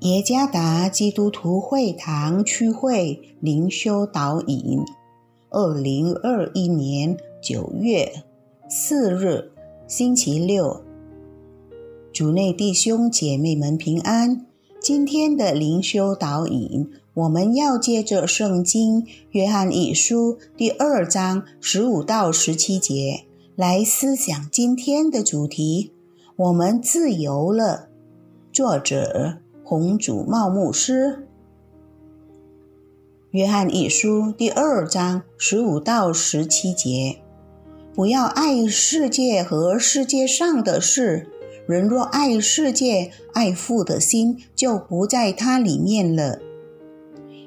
[0.00, 4.84] 耶加达基督徒会堂区会灵修导引，
[5.50, 8.22] 二零二一年九月
[8.70, 9.50] 四日，
[9.88, 10.84] 星期六。
[12.12, 14.46] 主内弟兄姐妹们平安。
[14.80, 23.24] 今天的灵修导引，我们要借着圣经约翰一书第二章十五到十七节
[23.56, 25.90] 来思想今天的主题：
[26.36, 27.88] 我们自由了。
[28.52, 29.38] 作者。
[29.68, 31.28] 红主茂牧师，
[33.32, 37.18] 约翰一书第二章十五到十七节：
[37.92, 41.28] 不要爱世界和世界上的事。
[41.66, 46.38] 人若爱世界，爱父的心就不在它里面了。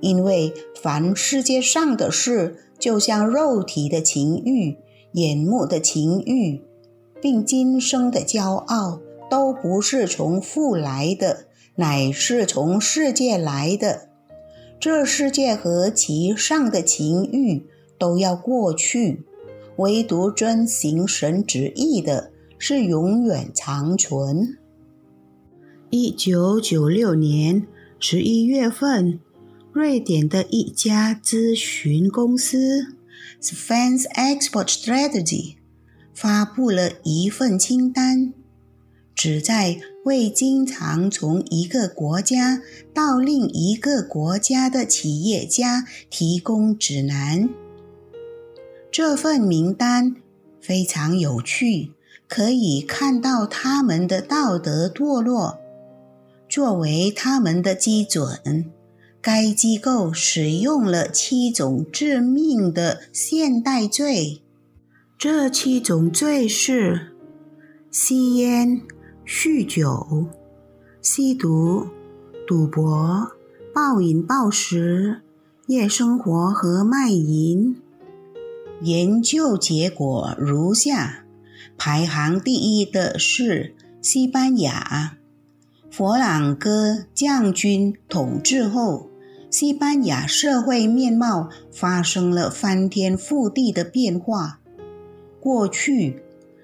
[0.00, 4.78] 因为凡世界上的事，就像肉体的情欲、
[5.12, 6.62] 眼目的情欲，
[7.20, 11.45] 并今生的骄傲，都不是从父来的。
[11.76, 14.08] 乃是从世界来的，
[14.80, 17.66] 这世界和其上的情欲
[17.98, 19.24] 都要过去，
[19.76, 24.56] 唯独遵行神旨意的是永远长存。
[25.90, 27.66] 一九九六年
[27.98, 29.20] 十一月份，
[29.72, 32.94] 瑞典的一家咨询公司
[33.42, 35.56] Svens Export Strategy
[36.14, 38.32] 发布了一份清单。
[39.16, 47.48] 旨在为经常从一个国家到另一个国家的企业家提供指南。
[48.92, 50.16] 这份名单
[50.60, 51.92] 非常有趣，
[52.28, 55.58] 可以看到他们的道德堕落。
[56.48, 58.70] 作为他们的基准，
[59.20, 64.42] 该机构使用了七种致命的现代罪。
[65.18, 67.16] 这七种罪是
[67.90, 68.82] 吸烟。
[69.26, 70.28] 酗酒、
[71.02, 71.88] 吸毒、
[72.46, 73.32] 赌博、
[73.74, 75.20] 暴饮暴食、
[75.66, 77.76] 夜生活和卖淫。
[78.82, 81.24] 研究结果如下：
[81.76, 85.16] 排行第一的是西班牙。
[85.90, 89.10] 佛朗哥将军统治后，
[89.50, 94.60] 西班牙社会面貌发生了翻天覆地的变化。
[95.40, 96.22] 过去，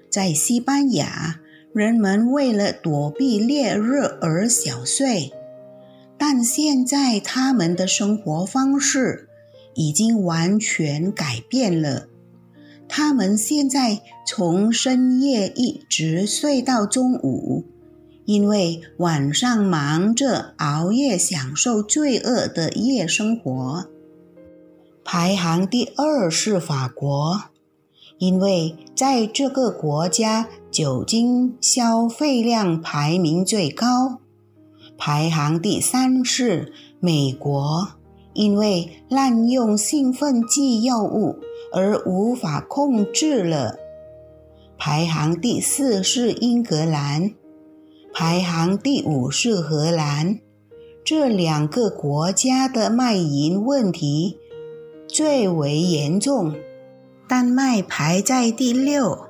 [0.09, 1.41] 在西班牙。
[1.73, 5.33] 人们为了躲避烈日而小睡，
[6.19, 9.27] 但现在他们的生活方式
[9.73, 12.05] 已经完全改变了。
[12.87, 17.63] 他们现在从深夜一直睡到中午，
[18.25, 23.87] 因为晚上忙着熬夜享受罪恶的夜生活。
[25.03, 27.45] 排行第二是法国。
[28.19, 34.17] 因为在这个国家，酒精消费量排名最高，
[34.97, 37.89] 排行第三是美国。
[38.33, 41.35] 因为滥用兴奋剂药物
[41.71, 43.75] 而无法控制了，
[44.75, 47.35] 排行第四是英格兰，
[48.11, 50.39] 排行第五是荷兰。
[51.05, 54.39] 这两个国家的卖淫问题
[55.07, 56.55] 最为严重。
[57.27, 59.27] 丹麦排在第六，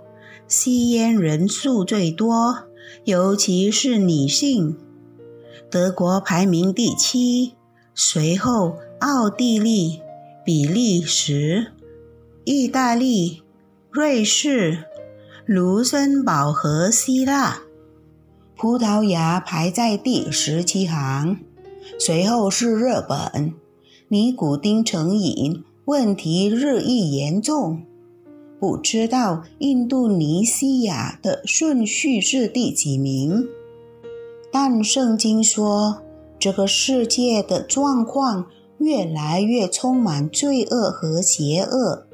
[0.48, 2.66] 吸烟人数最多，
[3.06, 4.78] 尤其是女性。
[5.70, 7.54] 德国排名第七，
[7.96, 10.02] 随后奥地利、
[10.46, 11.72] 比利时、
[12.44, 13.42] 意大利、
[13.90, 14.86] 瑞士、
[15.46, 17.62] 卢森堡和希腊。
[18.56, 21.40] 葡萄牙排在第十七行，
[22.00, 23.54] 随后是日本。
[24.10, 25.64] 尼古丁成瘾。
[25.86, 27.84] 问题日益严重，
[28.64, 33.46] 不知道印度尼西亚的顺序是第几名。
[34.54, 35.98] 但圣经说，
[36.40, 38.46] 这个世界的状况
[38.78, 42.08] 越来越充满罪恶和邪恶，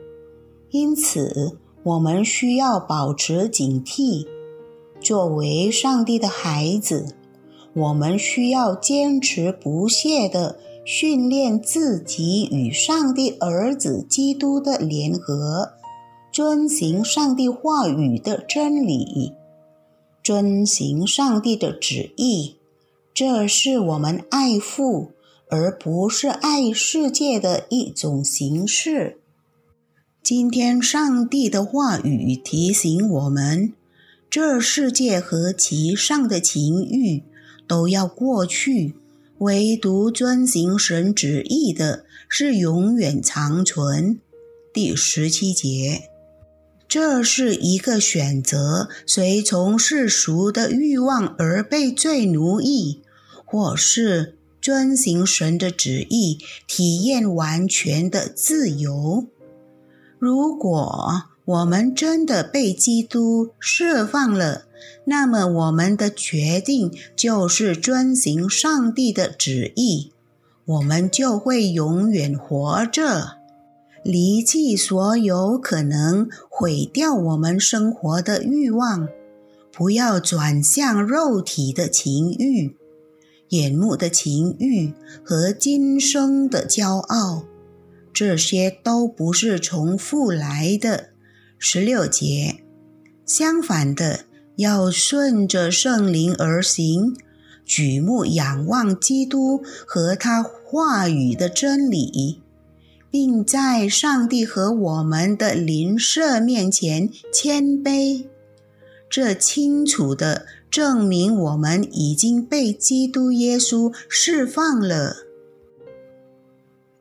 [0.71, 4.25] 因此我们需要保持警惕。
[4.99, 7.13] 作为上帝的孩子，
[7.75, 10.57] 我们需要坚持不懈的。
[10.85, 15.73] 训练自己与上帝儿子基督的联合，
[16.39, 19.33] 遵行上帝话语的真理，
[20.23, 22.55] 遵行上帝的旨意，
[23.13, 25.11] 这是我们爱父
[25.49, 29.17] 而不是爱世界的一种形式。
[30.23, 33.73] 今天，上帝的话语提醒我们：
[34.29, 37.21] 这世界和其上的情欲
[37.67, 38.95] 都要过去。
[39.39, 44.21] 唯独遵行神旨意的是永远长存。
[44.71, 46.03] 第十七节，
[46.89, 53.01] 这是一个选择：随从世俗的欲望而被罪奴役，
[53.45, 59.27] 或是遵行神的旨意，体验完全的自由。
[60.17, 64.65] 如果我们真的被基督释放了，
[65.05, 70.11] 那么我们的决定就是遵行上帝的旨意，
[70.65, 73.38] 我们就会永远活着，
[74.03, 79.07] 离弃所有可能毁掉我们生活的欲望，
[79.71, 82.75] 不要转向肉体的情欲、
[83.49, 84.93] 眼目的情欲
[85.23, 87.43] 和今生的骄傲，
[88.13, 91.09] 这些都不是从父来的。
[91.57, 92.63] 十六节，
[93.25, 94.21] 相反的，
[94.55, 97.15] 要顺着圣灵而行，
[97.65, 102.41] 举目仰望基督和他话语的真理，
[103.11, 108.25] 并在上帝和我们的邻舍面前谦卑。
[109.09, 115.17] 这清楚的证明我们已经被基督耶稣释放了。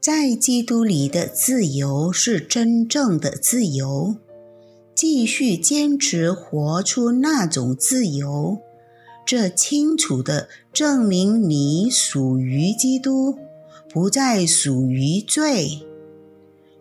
[0.00, 4.16] 在基督里的自由是真正的自由。
[4.94, 8.58] 继续坚持活出那种自由，
[9.24, 13.36] 这清楚地证明你属于基督，
[13.92, 15.86] 不再属于罪。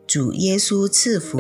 [0.07, 1.38] 主耶稣赐福。